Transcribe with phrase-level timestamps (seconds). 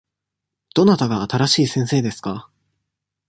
[0.73, 2.49] どなたが新しい先生ですか。